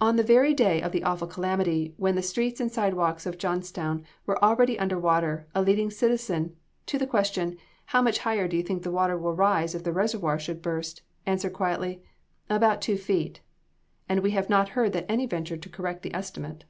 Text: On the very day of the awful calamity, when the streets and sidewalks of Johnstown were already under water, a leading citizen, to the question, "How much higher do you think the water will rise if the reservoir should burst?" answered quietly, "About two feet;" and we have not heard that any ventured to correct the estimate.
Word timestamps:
On 0.00 0.14
the 0.14 0.22
very 0.22 0.54
day 0.54 0.80
of 0.80 0.92
the 0.92 1.02
awful 1.02 1.26
calamity, 1.26 1.92
when 1.96 2.14
the 2.14 2.22
streets 2.22 2.60
and 2.60 2.70
sidewalks 2.70 3.26
of 3.26 3.36
Johnstown 3.36 4.04
were 4.24 4.40
already 4.44 4.78
under 4.78 4.96
water, 4.96 5.48
a 5.56 5.60
leading 5.60 5.90
citizen, 5.90 6.54
to 6.86 6.98
the 6.98 7.06
question, 7.08 7.56
"How 7.86 8.00
much 8.00 8.20
higher 8.20 8.46
do 8.46 8.56
you 8.56 8.62
think 8.62 8.84
the 8.84 8.92
water 8.92 9.18
will 9.18 9.34
rise 9.34 9.74
if 9.74 9.82
the 9.82 9.92
reservoir 9.92 10.38
should 10.38 10.62
burst?" 10.62 11.02
answered 11.26 11.52
quietly, 11.52 12.00
"About 12.48 12.80
two 12.80 12.96
feet;" 12.96 13.40
and 14.08 14.20
we 14.20 14.30
have 14.30 14.48
not 14.48 14.68
heard 14.78 14.92
that 14.92 15.06
any 15.08 15.26
ventured 15.26 15.62
to 15.62 15.68
correct 15.68 16.02
the 16.04 16.14
estimate. 16.14 16.62